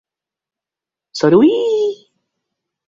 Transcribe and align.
So 1.11 1.29
do 1.29 1.37
we. 1.41 2.11